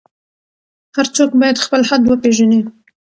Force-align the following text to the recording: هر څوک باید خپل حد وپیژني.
هر 0.95 1.07
څوک 1.15 1.31
باید 1.39 1.63
خپل 1.65 1.81
حد 1.89 2.03
وپیژني. 2.07 2.61